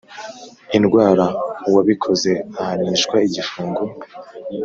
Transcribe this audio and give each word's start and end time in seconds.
indwara 0.77 1.25
uwabikoze 1.67 2.31
ahanishwa 2.61 3.15
igifungo 3.27 3.81